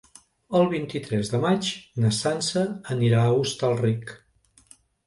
El 0.59 0.63
vint-i-tres 0.71 1.29
de 1.35 1.41
maig 1.45 1.69
na 2.05 2.13
Sança 2.23 2.67
anirà 2.99 3.25
a 3.27 3.39
Hostalric. 3.45 4.21